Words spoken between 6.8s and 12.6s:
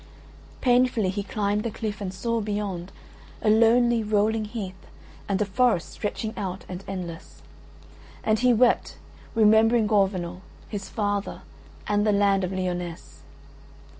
endless. And he wept, remembering Gorvenal, his father, and the land of